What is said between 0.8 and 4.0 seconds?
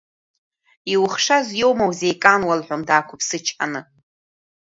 Иухшаз иоума узеикануа,— лҳәон, даақәыԥсычҳаны.